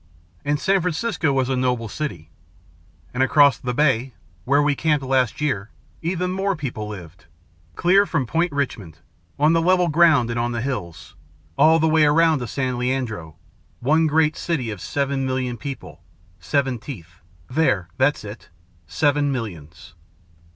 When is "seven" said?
14.81-15.23, 16.39-16.79, 18.87-19.31